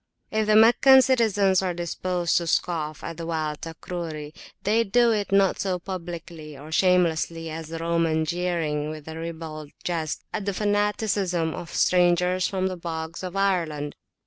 [0.31, 5.31] If the Meccan citizens are disposed to scoff at the wild Takruri, they do it
[5.31, 11.53] not so publicly or shamelessly as the Roman jeering with ribald jest at the fanaticism
[11.53, 13.95] of strangers from the bogs of Ireland.